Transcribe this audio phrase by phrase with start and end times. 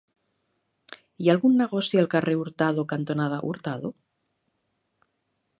[1.25, 3.97] Hi ha algun negoci al carrer Hurtado cantonada Hurtado?